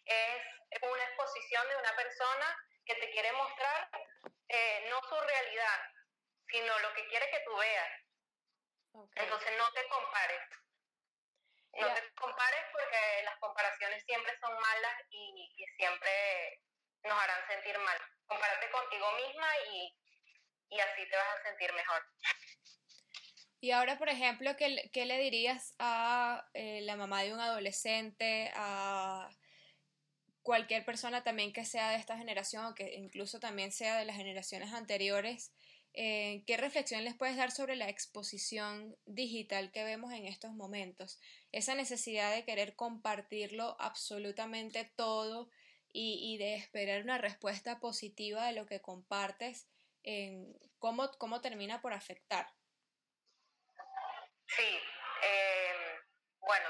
es 0.04 0.82
una 0.82 1.04
exposición 1.04 1.68
de 1.68 1.76
una 1.76 1.96
persona 1.96 2.56
que 2.84 2.94
te 2.94 3.10
quiere 3.10 3.32
mostrar 3.32 3.90
eh, 4.48 4.86
no 4.90 5.00
su 5.08 5.14
realidad, 5.14 5.80
sino 6.48 6.78
lo 6.80 6.92
que 6.94 7.06
quiere 7.08 7.30
que 7.30 7.40
tú 7.44 7.56
veas. 7.56 7.90
Entonces 9.14 9.52
no 9.56 9.70
te 9.72 9.86
compares. 9.88 10.40
No 11.78 11.94
te 11.94 12.02
compares 12.14 12.64
porque 12.72 13.22
las 13.24 13.38
comparaciones 13.38 14.04
siempre 14.04 14.36
son 14.40 14.52
malas 14.52 15.04
y, 15.10 15.48
siempre 15.76 16.60
nos 17.04 17.16
harán 17.16 17.46
sentir 17.46 17.78
mal. 17.78 17.98
Compárate 18.26 18.70
contigo 18.70 19.12
misma 19.12 19.46
y, 19.72 20.80
así 20.80 21.08
te 21.08 21.16
vas 21.16 21.38
a 21.38 21.42
sentir 21.44 21.72
mejor. 21.72 22.04
Y 23.60 23.70
ahora, 23.70 23.98
por 23.98 24.08
ejemplo, 24.08 24.56
¿qué, 24.56 24.90
qué 24.92 25.04
le 25.04 25.18
dirías 25.18 25.74
a 25.78 26.44
eh, 26.54 26.80
la 26.82 26.96
mamá 26.96 27.22
de 27.22 27.32
un 27.32 27.40
adolescente, 27.40 28.50
a 28.56 29.30
cualquier 30.42 30.84
persona 30.84 31.22
también 31.22 31.52
que 31.52 31.64
sea 31.64 31.90
de 31.90 31.96
esta 31.96 32.16
generación 32.16 32.64
o 32.66 32.74
que 32.74 32.94
incluso 32.94 33.40
también 33.40 33.72
sea 33.72 33.96
de 33.96 34.04
las 34.04 34.16
generaciones 34.16 34.72
anteriores 34.72 35.52
eh, 35.92 36.44
¿Qué 36.46 36.56
reflexión 36.56 37.04
les 37.04 37.16
puedes 37.16 37.36
dar 37.36 37.50
sobre 37.50 37.74
la 37.74 37.88
exposición 37.88 38.96
digital 39.06 39.72
que 39.72 39.84
vemos 39.84 40.12
en 40.12 40.26
estos 40.26 40.52
momentos? 40.52 41.20
Esa 41.50 41.74
necesidad 41.74 42.32
de 42.32 42.44
querer 42.44 42.76
compartirlo 42.76 43.76
absolutamente 43.80 44.84
todo 44.96 45.50
y, 45.92 46.38
de 46.38 46.54
esperar 46.54 47.02
una 47.02 47.18
respuesta 47.18 47.80
positiva 47.80 48.46
de 48.46 48.52
lo 48.52 48.66
que 48.66 48.80
compartes, 48.80 49.66
en 50.04 50.56
¿cómo, 50.78 51.10
¿cómo 51.18 51.40
termina 51.40 51.82
por 51.82 51.92
afectar? 51.92 52.46
Sí, 54.46 54.62
em, 54.62 56.04
bueno, 56.38 56.68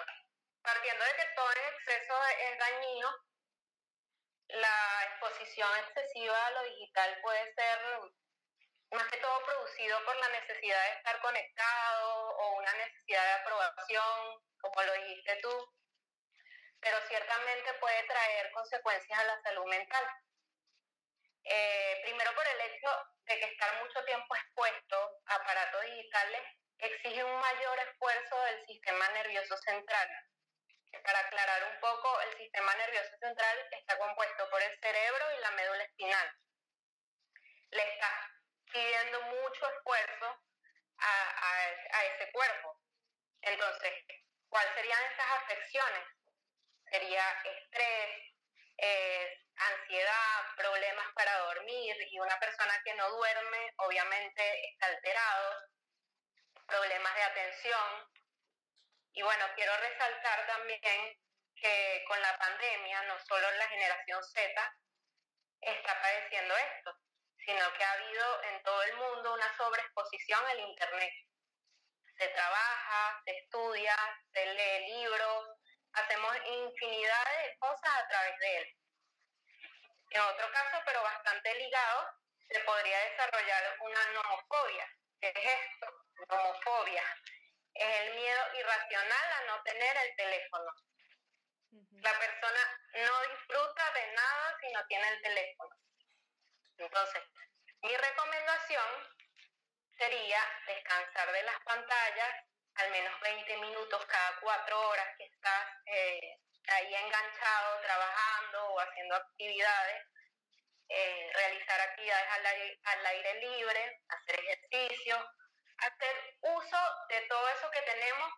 partiendo 0.62 1.04
de 1.04 1.10
que 1.10 1.34
todo 1.36 1.50
en 1.52 1.74
exceso 1.74 2.14
es 2.50 2.58
dañino, 2.58 3.08
la 4.54 5.04
exposición 5.04 5.68
excesiva 5.86 6.46
a 6.46 6.50
lo 6.50 6.62
digital 6.64 7.18
puede 7.22 7.54
ser 7.54 7.78
más 8.92 9.06
que 9.08 9.18
todo 9.18 9.44
producido 9.44 10.04
por 10.04 10.16
la 10.16 10.28
necesidad 10.28 10.82
de 10.84 10.96
estar 10.98 11.20
conectado 11.20 12.30
o 12.30 12.56
una 12.58 12.72
necesidad 12.74 13.24
de 13.24 13.42
aprobación, 13.42 14.42
como 14.60 14.82
lo 14.82 14.92
dijiste 14.94 15.36
tú, 15.42 15.74
pero 16.80 16.96
ciertamente 17.08 17.72
puede 17.74 18.02
traer 18.04 18.50
consecuencias 18.52 19.18
a 19.18 19.24
la 19.24 19.42
salud 19.42 19.66
mental. 19.66 20.04
Eh, 21.44 22.00
primero 22.02 22.34
por 22.34 22.46
el 22.46 22.60
hecho 22.60 22.88
de 23.26 23.38
que 23.38 23.46
estar 23.46 23.82
mucho 23.82 24.04
tiempo 24.04 24.34
expuesto 24.34 25.20
a 25.26 25.34
aparatos 25.36 25.82
digitales 25.82 26.42
exige 26.78 27.22
un 27.24 27.40
mayor 27.40 27.78
esfuerzo 27.78 28.40
del 28.42 28.66
sistema 28.66 29.08
nervioso 29.10 29.56
central. 29.58 30.08
Para 31.04 31.20
aclarar 31.20 31.64
un 31.72 31.80
poco, 31.80 32.20
el 32.20 32.36
sistema 32.36 32.74
nervioso 32.74 33.16
central 33.18 33.68
está 33.70 33.96
compuesto 33.98 34.50
por 34.50 34.60
el 34.62 34.80
cerebro 34.80 35.24
y 35.36 35.40
la 35.40 35.50
médula 35.52 35.84
espinal. 35.84 36.36
Le 37.70 37.92
está 37.94 38.30
pidiendo 38.72 39.22
mucho 39.22 39.68
esfuerzo 39.76 40.42
a, 40.98 42.04
ese 42.04 42.30
cuerpo. 42.32 42.80
Entonces, 43.42 43.92
¿cuáles 44.48 44.74
serían 44.74 45.02
esas 45.12 45.30
afecciones? 45.42 46.04
Sería 46.90 47.24
estrés, 47.44 48.30
ansiedad, 49.56 50.54
problemas 50.56 51.06
para 51.14 51.38
dormir 51.38 51.96
y 52.10 52.18
una 52.18 52.38
persona 52.38 52.80
que 52.84 52.94
no 52.94 53.10
duerme 53.10 53.72
obviamente 53.76 54.68
está 54.70 54.86
alterado, 54.86 55.68
problemas 56.66 57.14
de 57.14 57.22
atención. 57.22 58.09
Y 59.12 59.22
bueno, 59.22 59.44
quiero 59.54 59.76
resaltar 59.76 60.46
también 60.46 61.18
que 61.56 62.04
con 62.08 62.20
la 62.20 62.38
pandemia 62.38 63.02
no 63.02 63.18
solo 63.26 63.50
la 63.52 63.68
generación 63.68 64.22
Z 64.24 64.76
está 65.60 66.00
padeciendo 66.00 66.56
esto, 66.56 66.96
sino 67.44 67.72
que 67.74 67.84
ha 67.84 67.92
habido 67.92 68.42
en 68.44 68.62
todo 68.62 68.82
el 68.82 68.96
mundo 68.96 69.34
una 69.34 69.56
sobreexposición 69.56 70.46
al 70.46 70.60
Internet. 70.60 71.12
Se 72.16 72.28
trabaja, 72.28 73.22
se 73.24 73.38
estudia, 73.38 73.96
se 74.32 74.46
lee 74.46 74.94
libros, 74.94 75.48
hacemos 75.92 76.36
infinidad 76.46 77.24
de 77.42 77.58
cosas 77.58 77.94
a 77.94 78.08
través 78.08 78.38
de 78.38 78.56
él. 78.58 78.76
En 80.10 80.20
otro 80.22 80.50
caso, 80.52 80.82
pero 80.84 81.02
bastante 81.02 81.54
ligado, 81.54 82.10
se 82.48 82.60
podría 82.60 82.98
desarrollar 83.10 83.76
una 83.80 84.06
nomofobia. 84.12 84.86
¿Qué 85.20 85.28
es 85.28 85.36
esto? 85.36 85.86
Nomofobia. 86.28 87.04
Es 87.74 88.00
el 88.00 88.14
miedo 88.14 88.54
irracional 88.58 89.32
a 89.32 89.46
no 89.46 89.62
tener 89.62 89.96
el 89.96 90.16
teléfono. 90.16 90.72
La 92.02 92.18
persona 92.18 92.80
no 92.94 93.22
disfruta 93.30 93.92
de 93.92 94.12
nada 94.12 94.56
si 94.60 94.72
no 94.72 94.86
tiene 94.86 95.08
el 95.08 95.22
teléfono. 95.22 95.76
Entonces, 96.78 97.22
mi 97.82 97.96
recomendación 97.96 98.86
sería 99.96 100.40
descansar 100.66 101.32
de 101.32 101.42
las 101.42 101.60
pantallas 101.64 102.34
al 102.76 102.90
menos 102.90 103.20
20 103.20 103.56
minutos 103.58 104.06
cada 104.06 104.40
cuatro 104.40 104.88
horas 104.88 105.06
que 105.18 105.24
estás 105.24 105.66
eh, 105.86 106.38
ahí 106.68 106.94
enganchado, 106.94 107.80
trabajando 107.82 108.70
o 108.70 108.80
haciendo 108.80 109.16
actividades, 109.16 110.06
eh, 110.88 111.30
realizar 111.34 111.80
actividades 111.80 112.30
al 112.30 112.46
aire, 112.46 112.80
al 112.84 113.06
aire 113.06 113.34
libre, 113.40 114.02
hacer 114.08 114.40
ejercicio, 114.40 115.30
hacer 115.80 116.16
uso 116.40 116.78
de 117.08 117.20
todo 117.28 117.48
eso 117.48 117.70
que 117.70 117.82
tenemos 117.82 118.30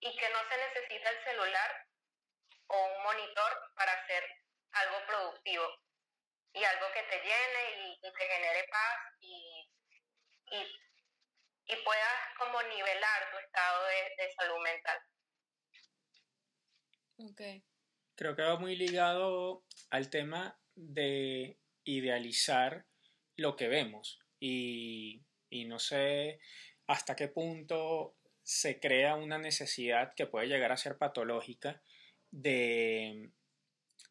y 0.00 0.16
que 0.16 0.28
no 0.30 0.38
se 0.48 0.56
necesita 0.56 1.10
el 1.10 1.24
celular 1.24 1.86
o 2.68 2.76
un 2.96 3.02
monitor 3.02 3.52
para 3.74 3.92
hacer 3.92 4.24
algo 4.72 5.06
productivo 5.06 5.64
y 6.52 6.62
algo 6.64 6.86
que 6.92 7.02
te 7.02 7.18
llene 7.22 7.96
y, 7.96 8.00
te 8.00 8.26
genere 8.26 8.68
paz 8.70 8.98
y, 9.20 9.68
y, 11.66 11.76
puedas 11.84 12.38
como 12.38 12.62
nivelar 12.62 13.30
tu 13.30 13.38
estado 13.38 13.86
de, 13.86 14.32
salud 14.36 14.62
mental. 14.62 14.98
Okay. 17.30 17.64
Creo 18.14 18.36
que 18.36 18.42
va 18.42 18.56
muy 18.56 18.76
ligado 18.76 19.64
al 19.90 20.08
tema 20.08 20.58
de 20.74 21.58
idealizar 21.84 22.86
lo 23.36 23.56
que 23.56 23.68
vemos 23.68 24.20
y, 24.38 25.24
y 25.50 25.64
no 25.64 25.78
sé 25.78 26.40
hasta 26.86 27.16
qué 27.16 27.28
punto 27.28 28.16
se 28.42 28.78
crea 28.78 29.14
una 29.16 29.38
necesidad 29.38 30.14
que 30.14 30.26
puede 30.26 30.48
llegar 30.48 30.70
a 30.70 30.76
ser 30.76 30.98
patológica 30.98 31.80
de, 32.30 33.30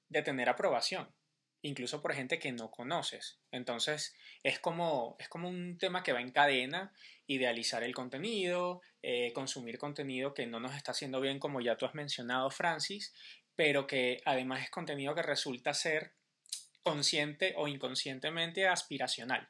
de 0.09 0.21
tener 0.23 0.49
aprobación, 0.49 1.13
incluso 1.61 2.01
por 2.01 2.13
gente 2.13 2.39
que 2.39 2.51
no 2.51 2.71
conoces. 2.71 3.39
Entonces 3.51 4.15
es 4.41 4.59
como, 4.59 5.15
es 5.19 5.29
como 5.29 5.49
un 5.49 5.77
tema 5.77 6.03
que 6.03 6.13
va 6.13 6.21
en 6.21 6.31
cadena, 6.31 6.93
idealizar 7.27 7.83
el 7.83 7.93
contenido, 7.93 8.81
eh, 9.01 9.31
consumir 9.33 9.77
contenido 9.77 10.33
que 10.33 10.47
no 10.47 10.59
nos 10.59 10.75
está 10.75 10.91
haciendo 10.91 11.21
bien, 11.21 11.39
como 11.39 11.61
ya 11.61 11.77
tú 11.77 11.85
has 11.85 11.93
mencionado, 11.93 12.49
Francis, 12.49 13.13
pero 13.55 13.85
que 13.85 14.21
además 14.25 14.63
es 14.63 14.71
contenido 14.71 15.13
que 15.13 15.21
resulta 15.21 15.73
ser 15.73 16.13
consciente 16.81 17.53
o 17.55 17.67
inconscientemente 17.67 18.67
aspiracional. 18.67 19.49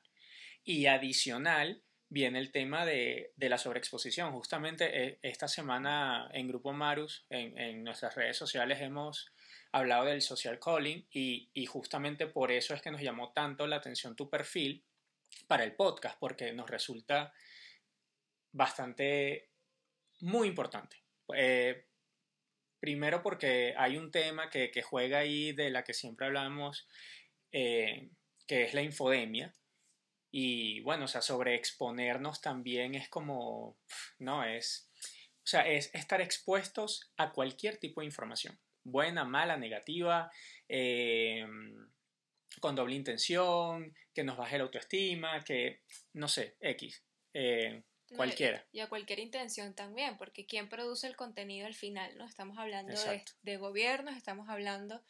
Y 0.64 0.86
adicional 0.86 1.84
viene 2.14 2.38
el 2.38 2.52
tema 2.52 2.86
de, 2.86 3.34
la 3.38 3.58
sobreexposición. 3.58 4.32
Justamente 4.34 5.04
eh, 5.04 5.20
esta 5.24 5.48
semana 5.48 6.30
en 6.32 6.48
Grupo 6.48 6.72
Marus, 6.72 7.26
en, 7.30 7.84
nuestras 7.84 8.14
redes 8.14 8.38
sociales, 8.38 8.80
hemos 8.82 9.34
hablado 9.72 10.06
del 10.06 10.22
social 10.22 10.60
calling 10.60 11.08
y, 11.12 11.50
y, 11.56 11.66
justamente 11.66 12.28
por 12.28 12.52
eso 12.52 12.76
es 12.76 12.84
que 12.84 12.92
nos 12.92 13.02
llamó 13.02 13.34
tanto 13.34 13.66
la 13.66 13.78
atención 13.78 14.16
tu 14.16 14.30
perfil 14.30 14.86
para 15.48 15.64
el 15.64 15.74
podcast, 15.74 16.20
porque 16.20 16.54
nos 16.54 16.70
resulta 16.70 17.34
bastante 18.52 19.50
muy 20.20 20.48
importante. 20.48 20.98
Eh, 21.36 21.88
primero 22.80 23.24
porque 23.24 23.74
hay 23.76 23.98
un 23.98 24.12
tema 24.12 24.52
que, 24.52 24.70
que, 24.70 24.84
juega 24.84 25.18
ahí 25.18 25.52
de 25.52 25.72
la 25.72 25.84
que 25.84 25.96
siempre 25.96 26.28
hablamos, 26.28 26.88
eh, 27.52 28.12
que 28.46 28.66
es 28.66 28.76
la 28.76 28.84
infodemia. 28.84 29.52
Y 30.36 30.82
bueno, 30.82 31.06
o 31.06 31.08
sea, 31.08 31.22
sobreexponernos 31.22 32.42
también 32.42 32.96
es 32.96 33.08
como, 33.08 33.78
no, 34.18 34.44
es, 34.44 34.90
o 35.38 35.46
sea, 35.46 35.68
es 35.68 35.94
estar 35.94 36.22
expuestos 36.22 37.12
a 37.18 37.32
cualquier 37.32 37.78
tipo 37.78 38.02
de 38.02 38.08
información, 38.08 38.60
buena, 38.84 39.26
mala, 39.26 39.58
negativa, 39.58 40.32
eh, 40.68 41.46
con 42.60 42.76
doble 42.76 42.96
intención, 42.96 43.94
que 44.12 44.24
nos 44.24 44.36
baje 44.36 44.58
la 44.58 44.64
autoestima, 44.64 45.44
que, 45.44 45.82
no 46.14 46.28
sé, 46.28 46.58
X. 46.62 47.04
Eh, 47.36 47.84
cualquiera. 48.16 48.66
Y 48.72 48.80
a 48.80 48.90
cualquier 48.90 49.20
intención 49.20 49.76
también, 49.76 50.18
porque 50.18 50.48
¿quién 50.48 50.68
produce 50.68 51.06
el 51.06 51.16
contenido 51.16 51.68
al 51.68 51.76
final? 51.76 52.18
¿no? 52.18 52.26
Estamos 52.26 52.58
hablando 52.58 53.00
de, 53.00 53.24
de, 53.44 53.58
gobiernos, 53.58 54.18
estamos 54.18 54.50
hablando 54.50 55.04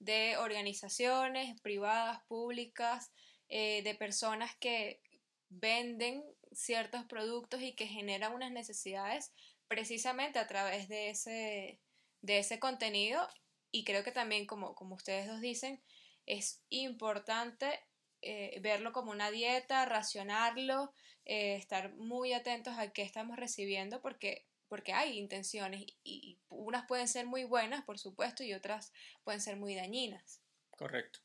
de 0.00 0.36
organizaciones 0.36 1.58
privadas, 1.62 2.20
públicas, 2.28 3.10
eh, 3.48 3.82
de 3.82 3.94
personas 3.94 4.54
que 4.56 5.00
venden 5.48 6.24
ciertos 6.52 7.04
productos 7.04 7.62
y 7.62 7.74
que 7.74 7.86
generan 7.86 8.34
unas 8.34 8.50
necesidades 8.50 9.32
precisamente 9.68 10.38
a 10.38 10.46
través 10.46 10.88
de 10.88 11.10
ese, 11.10 11.80
de 12.22 12.38
ese 12.38 12.58
contenido. 12.58 13.26
Y 13.70 13.84
creo 13.84 14.04
que 14.04 14.12
también, 14.12 14.46
como, 14.46 14.74
como 14.74 14.94
ustedes 14.94 15.26
dos 15.26 15.40
dicen, 15.40 15.82
es 16.24 16.62
importante 16.68 17.80
eh, 18.22 18.58
verlo 18.60 18.92
como 18.92 19.10
una 19.10 19.30
dieta, 19.30 19.84
racionarlo, 19.86 20.92
eh, 21.24 21.56
estar 21.56 21.94
muy 21.94 22.32
atentos 22.32 22.74
a 22.78 22.92
qué 22.92 23.02
estamos 23.02 23.36
recibiendo 23.36 24.00
porque 24.00 24.46
porque 24.68 24.92
hay 24.92 25.18
intenciones 25.18 25.86
y, 26.02 26.38
unas 26.48 26.86
pueden 26.86 27.08
ser 27.08 27.26
muy 27.26 27.44
buenas, 27.44 27.84
por 27.84 27.98
supuesto, 27.98 28.42
y 28.42 28.52
otras 28.52 28.92
pueden 29.24 29.40
ser 29.40 29.56
muy 29.56 29.74
dañinas. 29.74 30.40
Correcto. 30.70 31.20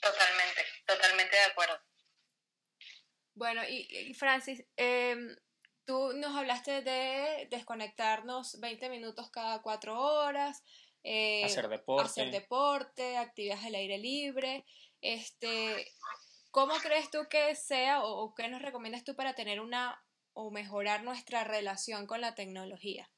Totalmente, 0.00 0.64
totalmente 0.86 1.36
de 1.36 1.42
acuerdo. 1.42 1.78
Bueno, 3.34 3.62
y, 3.68 4.12
Francis, 4.14 4.64
em, 4.76 5.36
tú 5.84 6.12
nos 6.14 6.36
hablaste 6.36 6.82
de 6.82 7.46
desconectarnos 7.50 8.58
20 8.60 8.88
minutos 8.88 9.30
cada 9.30 9.62
cuatro 9.62 10.00
horas, 10.00 10.62
eh, 11.02 11.44
hacer 11.44 11.68
deporte. 11.68 12.06
Hacer 12.06 12.30
deporte, 12.30 13.16
actividades 13.16 13.64
al 13.64 13.74
aire 13.74 13.98
libre. 13.98 14.64
Este, 15.00 15.90
¿Cómo 16.50 16.74
crees 16.78 17.10
tú 17.10 17.28
que 17.30 17.54
sea 17.54 18.02
o 18.02 18.34
qué 18.34 18.48
nos 18.48 18.60
recomiendas 18.60 19.04
tú 19.04 19.14
para 19.14 19.34
tener 19.34 19.60
una 19.60 20.02
o 20.32 20.50
mejorar 20.50 21.04
nuestra 21.04 21.44
relación 21.44 22.06
con 22.06 22.20
la 22.20 22.34
tecnología? 22.34 23.10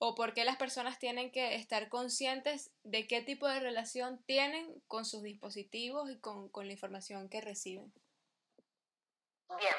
¿O 0.00 0.14
por 0.14 0.32
qué 0.32 0.44
las 0.44 0.56
personas 0.56 1.00
tienen 1.00 1.32
que 1.32 1.56
estar 1.56 1.88
conscientes 1.88 2.70
de 2.84 3.08
qué 3.08 3.20
tipo 3.20 3.48
de 3.48 3.58
relación 3.58 4.22
tienen 4.24 4.80
con 4.86 5.04
sus 5.04 5.22
dispositivos 5.24 6.08
y 6.08 6.20
con, 6.20 6.50
la 6.54 6.72
información 6.72 7.28
que 7.28 7.40
reciben? 7.40 7.92
Bien. 9.58 9.74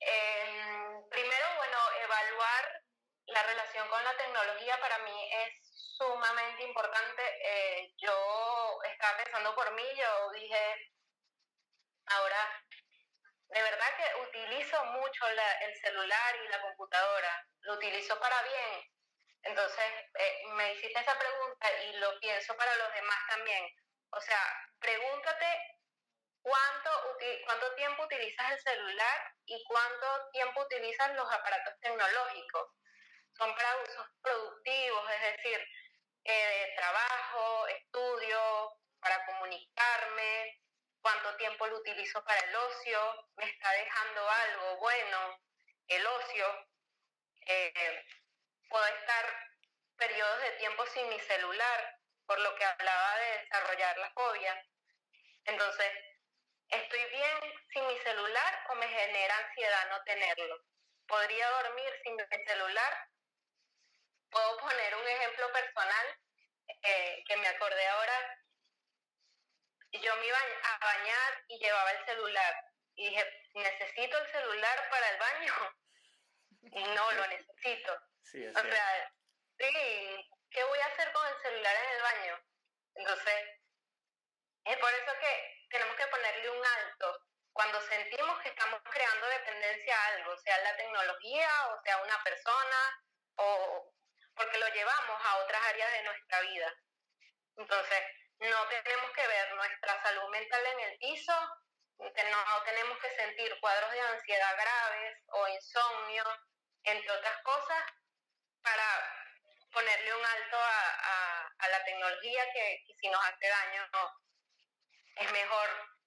Em, 0.00 1.08
primero, 1.08 1.46
bueno, 1.56 1.78
evaluar 2.02 2.82
la 3.26 3.42
relación 3.44 3.88
con 3.88 4.02
la 4.02 4.16
tecnología 4.16 4.80
para 4.80 4.98
mí 5.04 5.30
es 5.46 5.54
sumamente 5.96 6.64
importante. 6.64 7.22
Eh, 7.44 7.94
yo 7.96 8.82
estaba 8.90 9.16
pensando 9.22 9.54
por 9.54 9.72
mí, 9.74 9.84
yo 9.96 10.32
dije, 10.32 10.90
ahora 12.06 12.64
de 13.50 13.62
verdad 13.62 13.86
que 13.96 14.20
utilizo 14.28 14.84
mucho 14.86 15.26
el 15.28 15.80
celular 15.80 16.34
y 16.44 16.48
la 16.48 16.60
computadora, 16.60 17.46
lo 17.60 17.74
utilizo 17.74 18.18
para 18.18 18.42
bien. 18.42 18.97
Entonces, 19.42 19.84
eh, 20.14 20.42
me 20.54 20.72
hiciste 20.72 20.98
esa 21.00 21.18
pregunta 21.18 21.66
y 21.84 21.96
lo 21.96 22.18
pienso 22.20 22.56
para 22.56 22.74
los 22.76 22.92
demás 22.94 23.18
también. 23.28 23.68
O 24.10 24.20
sea, 24.20 24.40
pregúntate 24.80 25.46
cuánto, 26.42 26.90
cuánto 27.44 27.74
tiempo 27.74 28.04
utilizas 28.04 28.52
el 28.52 28.60
celular 28.60 29.34
y 29.46 29.62
cuánto 29.64 30.30
tiempo 30.32 30.62
utilizas 30.62 31.14
los 31.14 31.30
aparatos 31.30 31.74
tecnológicos. 31.80 32.70
Son 33.36 33.54
para 33.54 33.76
usos 33.82 34.06
productivos, 34.20 35.10
es 35.12 35.36
decir, 35.36 35.68
eh, 36.24 36.74
trabajo, 36.76 37.66
estudio, 37.68 38.72
para 39.00 39.24
comunicarme, 39.26 40.60
cuánto 41.00 41.36
tiempo 41.36 41.66
lo 41.66 41.78
utilizo 41.78 42.22
para 42.24 42.40
el 42.40 42.54
ocio, 42.54 43.28
me 43.36 43.44
está 43.48 43.70
dejando 43.72 44.28
algo 44.28 44.76
bueno, 44.78 45.40
el 45.86 46.06
ocio. 46.06 46.68
Eh, 47.46 48.04
puedo 48.68 48.86
estar 48.86 49.24
periodos 49.96 50.40
de 50.40 50.50
tiempo 50.52 50.86
sin 50.86 51.08
mi 51.08 51.18
celular, 51.20 51.98
por 52.26 52.38
lo 52.40 52.54
que 52.56 52.64
hablaba 52.64 53.18
de 53.18 53.38
desarrollar 53.38 53.98
la 53.98 54.10
fobia. 54.10 54.66
Entonces, 55.44 55.92
¿estoy 56.68 57.04
bien 57.10 57.38
sin 57.72 57.86
mi 57.86 57.98
celular 57.98 58.64
o 58.70 58.74
me 58.76 58.88
genera 58.88 59.36
ansiedad 59.38 59.90
no 59.90 60.02
tenerlo? 60.04 60.64
¿Podría 61.06 61.48
dormir 61.50 62.00
sin 62.02 62.16
mi 62.16 62.22
celular? 62.46 63.08
Puedo 64.30 64.58
poner 64.58 64.94
un 64.94 65.08
ejemplo 65.08 65.52
personal 65.52 66.18
eh, 66.82 67.24
que 67.26 67.36
me 67.38 67.48
acordé 67.48 67.88
ahora 67.88 68.38
yo 69.92 70.16
me 70.16 70.26
iba 70.26 70.38
a 70.38 70.78
bañar 70.84 71.44
y 71.48 71.58
llevaba 71.58 71.90
el 71.92 72.04
celular. 72.04 72.64
Y 72.94 73.08
dije, 73.08 73.48
¿necesito 73.54 74.18
el 74.18 74.30
celular 74.30 74.90
para 74.90 75.10
el 75.10 75.18
baño? 75.18 75.54
No 76.60 77.12
lo 77.12 77.26
necesito. 77.28 78.07
O 78.34 78.60
sea, 78.60 79.12
sí, 79.58 80.30
¿qué 80.50 80.64
voy 80.64 80.78
a 80.80 80.86
hacer 80.86 81.12
con 81.12 81.26
el 81.26 81.42
celular 81.42 81.76
en 81.76 81.90
el 81.96 82.02
baño? 82.02 82.44
Entonces, 82.96 83.44
es 84.64 84.76
por 84.76 84.92
eso 84.92 85.12
que 85.18 85.66
tenemos 85.70 85.96
que 85.96 86.06
ponerle 86.08 86.50
un 86.50 86.66
alto 86.66 87.20
cuando 87.52 87.80
sentimos 87.80 88.38
que 88.40 88.50
estamos 88.50 88.80
creando 88.84 89.26
dependencia 89.26 89.96
a 89.96 90.06
algo, 90.08 90.36
sea 90.38 90.58
la 90.58 90.76
tecnología 90.76 91.48
o 91.72 91.82
sea 91.82 92.02
una 92.02 92.22
persona, 92.22 93.02
o 93.36 93.92
porque 94.34 94.58
lo 94.58 94.68
llevamos 94.68 95.20
a 95.24 95.36
otras 95.38 95.62
áreas 95.66 95.92
de 95.92 96.02
nuestra 96.02 96.40
vida. 96.42 96.74
Entonces, 97.56 98.02
no 98.38 98.68
tenemos 98.68 99.10
que 99.10 99.26
ver 99.26 99.54
nuestra 99.54 100.02
salud 100.02 100.28
mental 100.30 100.66
en 100.66 100.80
el 100.80 100.98
piso, 100.98 101.32
no 101.98 102.62
tenemos 102.62 102.98
que 102.98 103.16
sentir 103.16 103.58
cuadros 103.60 103.90
de 103.90 104.00
ansiedad 104.00 104.56
graves 104.56 105.18
o 105.28 105.48
insomnio, 105.48 106.24
entre 106.84 107.10
otras 107.10 107.42
cosas, 107.42 107.84
para 108.62 108.86
ponerle 109.72 110.14
un 110.14 110.24
alto 110.24 110.56
a, 110.56 111.52
a, 111.58 111.68
la 111.68 111.84
tecnología 111.84 112.52
que, 112.52 112.84
si 113.00 113.08
nos 113.08 113.24
hace 113.24 113.48
daño 113.48 113.88
es 115.16 115.32
mejor 115.32 115.98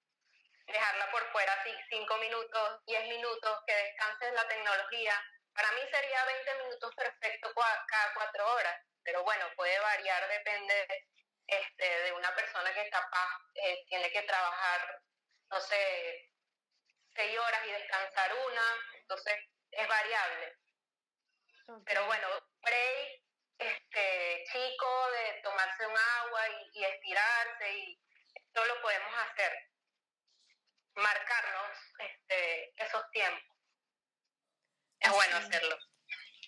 dejarla 0.66 1.10
por 1.10 1.30
fuera 1.32 1.52
así 1.52 1.70
cinco 1.90 2.16
minutos, 2.18 2.80
10 2.86 3.08
minutos, 3.08 3.58
que 3.66 3.74
descanse 3.74 4.32
la 4.32 4.48
tecnología. 4.48 5.14
Para 5.54 5.70
mí 5.72 5.80
sería 5.90 6.24
20 6.24 6.64
minutos 6.64 6.94
perfecto 6.94 7.52
cada 7.54 8.14
cuatro 8.14 8.52
horas, 8.54 8.80
pero 9.04 9.22
bueno, 9.22 9.46
puede 9.56 9.78
variar, 9.80 10.28
depende 10.28 11.06
este, 11.46 12.02
de 12.04 12.12
una 12.12 12.34
persona 12.34 12.72
que 12.72 12.88
capaz 12.88 13.38
eh, 13.54 13.84
tiene 13.88 14.10
que 14.10 14.22
trabajar, 14.22 15.02
no 15.50 15.60
sé, 15.60 16.30
seis 17.14 17.38
horas 17.38 17.66
y 17.66 17.72
descansar 17.72 18.34
una, 18.34 18.62
entonces 18.94 19.34
es 19.70 19.88
variable. 19.88 20.56
Pero 21.84 22.06
bueno, 22.06 22.26
break, 22.62 23.22
este, 23.58 24.44
chico, 24.52 25.10
de 25.10 25.40
tomarse 25.42 25.86
un 25.86 25.96
agua 25.96 26.40
y, 26.48 26.78
y 26.78 26.84
estirarse, 26.84 27.78
y 27.78 28.00
esto 28.34 28.64
lo 28.64 28.82
podemos 28.82 29.12
hacer, 29.30 29.52
marcarnos 30.94 31.70
este, 31.98 32.72
esos 32.82 33.10
tiempos. 33.10 33.56
bueno 35.10 35.36
hacerlo. 35.36 35.76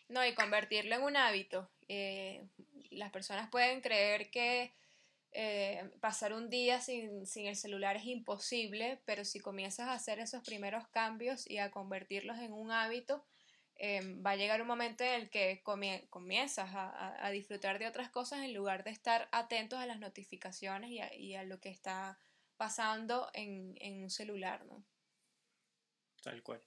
No, 0.08 0.24
y 0.24 0.34
convertirlo 0.34 0.94
en 0.96 1.02
un 1.02 1.16
hábito. 1.16 1.70
Eh, 1.88 2.46
las 2.90 3.10
personas 3.10 3.48
pueden 3.50 3.80
creer 3.80 4.30
que 4.30 4.74
eh, 5.32 5.90
pasar 6.00 6.32
un 6.32 6.48
día 6.50 6.80
sin, 6.80 7.26
sin, 7.26 7.46
el 7.46 7.56
celular 7.56 7.96
es 7.96 8.04
imposible, 8.04 9.00
pero 9.04 9.24
si 9.24 9.40
comienzas 9.40 9.88
a 9.88 9.94
hacer 9.94 10.20
esos 10.20 10.44
primeros 10.44 10.86
cambios 10.88 11.48
y 11.48 11.58
a 11.58 11.70
convertirlos 11.70 12.38
en 12.38 12.52
un 12.52 12.70
hábito, 12.70 13.26
Em, 13.76 14.24
va 14.24 14.32
a 14.32 14.36
llegar 14.36 14.62
un 14.62 14.68
momento 14.68 15.02
en 15.02 15.22
el 15.22 15.30
que 15.30 15.62
comienzas 15.64 16.70
a, 16.72 17.30
disfrutar 17.32 17.78
de 17.78 17.88
otras 17.88 18.08
cosas 18.08 18.44
en 18.44 18.54
lugar 18.54 18.84
de 18.84 18.90
estar 18.90 19.28
atentos 19.32 19.78
a 19.78 19.86
las 19.86 19.98
notificaciones 19.98 20.90
y 20.90 21.34
a, 21.34 21.42
lo 21.42 21.60
que 21.60 21.70
está 21.70 22.18
pasando 22.56 23.30
en, 23.34 24.02
un 24.02 24.10
celular, 24.10 24.64
¿no? 24.66 24.84
Tal 26.22 26.42
cual. 26.42 26.60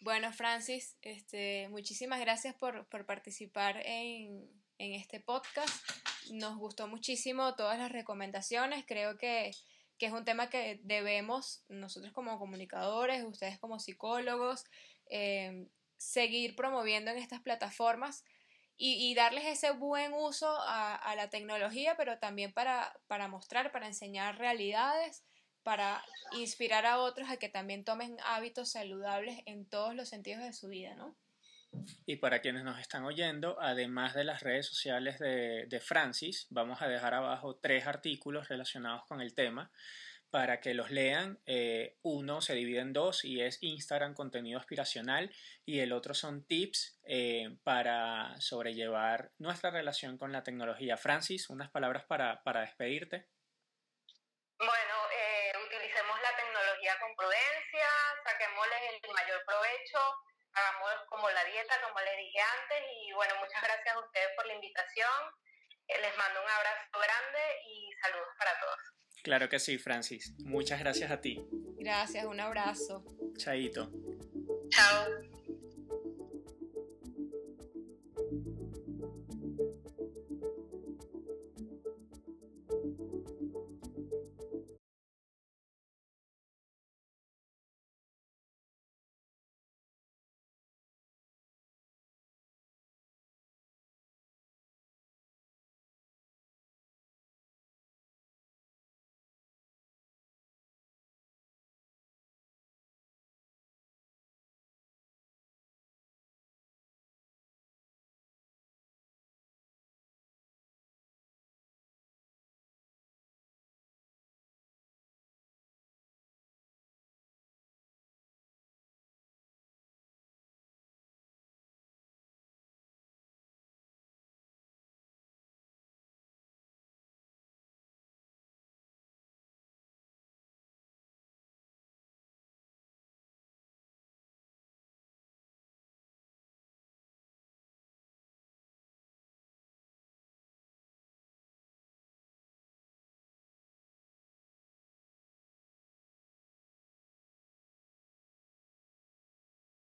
Bueno, 0.00 0.32
Francis, 0.32 0.96
este, 1.02 1.68
muchísimas 1.68 2.18
gracias 2.18 2.56
por, 2.56 2.86
participar 3.06 3.80
en, 3.84 4.50
este 4.78 5.20
podcast. 5.20 5.88
Nos 6.32 6.58
gustó 6.58 6.88
muchísimo 6.88 7.54
todas 7.54 7.78
las 7.78 7.92
recomendaciones. 7.92 8.84
Creo 8.84 9.16
que, 9.16 9.52
es 10.00 10.12
un 10.12 10.24
tema 10.24 10.50
que 10.50 10.80
debemos, 10.82 11.62
nosotros 11.68 12.12
como 12.12 12.36
comunicadores, 12.36 13.22
ustedes 13.22 13.60
como 13.60 13.78
psicólogos, 13.78 14.64
em, 15.06 15.68
seguir 16.02 16.56
promoviendo 16.56 17.10
en 17.10 17.18
estas 17.18 17.40
plataformas 17.40 18.24
y, 18.76 19.14
darles 19.14 19.44
ese 19.44 19.70
buen 19.70 20.12
uso 20.12 20.48
a, 20.66 21.14
la 21.14 21.30
tecnología, 21.30 21.94
pero 21.96 22.18
también 22.18 22.52
para, 22.52 22.92
mostrar, 23.28 23.70
para 23.70 23.86
enseñar 23.86 24.38
realidades, 24.38 25.22
para 25.62 26.04
inspirar 26.32 26.84
a 26.86 26.98
otros 26.98 27.30
a 27.30 27.36
que 27.36 27.48
también 27.48 27.84
tomen 27.84 28.16
hábitos 28.24 28.72
saludables 28.72 29.38
en 29.46 29.66
todos 29.66 29.94
los 29.94 30.08
sentidos 30.08 30.42
de 30.42 30.52
su 30.52 30.68
vida, 30.68 30.96
¿no? 30.96 31.16
Y 32.04 32.16
para 32.16 32.40
quienes 32.40 32.64
nos 32.64 32.80
están 32.80 33.04
oyendo, 33.04 33.56
además 33.60 34.14
de 34.14 34.24
las 34.24 34.42
redes 34.42 34.66
sociales 34.66 35.20
de 35.20 35.80
Francis, 35.80 36.48
vamos 36.50 36.82
a 36.82 36.88
dejar 36.88 37.14
abajo 37.14 37.56
tres 37.56 37.86
artículos 37.86 38.48
relacionados 38.48 39.04
con 39.06 39.20
el 39.20 39.32
tema 39.32 39.70
para 40.32 40.60
que 40.60 40.72
los 40.72 40.90
lean. 40.90 41.38
Eh, 41.44 41.98
uno 42.02 42.40
se 42.40 42.54
divide 42.54 42.80
en 42.80 42.94
dos 42.94 43.22
y 43.22 43.42
es 43.42 43.62
Instagram 43.62 44.14
contenido 44.14 44.58
aspiracional 44.58 45.30
y 45.66 45.80
el 45.80 45.92
otro 45.92 46.14
son 46.14 46.46
tips 46.46 46.98
eh, 47.04 47.54
para 47.62 48.34
sobrellevar 48.40 49.30
nuestra 49.36 49.70
relación 49.70 50.16
con 50.16 50.32
la 50.32 50.42
tecnología. 50.42 50.96
Francis, 50.96 51.50
unas 51.50 51.70
palabras 51.70 52.04
para, 52.06 52.42
para 52.42 52.62
despedirte. 52.62 53.28
Bueno, 54.56 54.94
eh, 55.12 55.52
utilicemos 55.66 56.16
la 56.22 56.34
tecnología 56.34 56.98
con 56.98 57.14
prudencia, 57.14 57.88
saquémosle 58.24 58.76
el 58.88 59.12
mayor 59.12 59.44
provecho, 59.44 60.00
hagamos 60.54 60.92
como 61.10 61.28
la 61.28 61.44
dieta, 61.44 61.74
como 61.86 62.00
les 62.00 62.16
dije 62.16 62.40
antes, 62.40 62.80
y 63.04 63.12
bueno, 63.12 63.34
muchas 63.36 63.62
gracias 63.62 63.94
a 63.94 64.00
ustedes 64.00 64.30
por 64.34 64.46
la 64.46 64.54
invitación. 64.54 65.20
les 65.88 66.16
mando 66.16 66.40
un 66.40 66.48
abrazo 66.48 66.88
grande 66.96 67.42
y 67.68 67.92
saludos 68.00 68.32
para 68.38 68.58
todos. 68.60 68.80
Claro 69.22 69.48
que 69.48 69.58
sí, 69.58 69.78
Francis. 69.78 70.34
Muchas 70.44 70.80
gracias 70.80 71.10
a 71.10 71.20
ti. 71.20 71.40
Gracias, 71.78 72.24
un 72.24 72.40
abrazo. 72.40 73.04
Chaito. 73.36 73.90
Chao. 74.68 75.31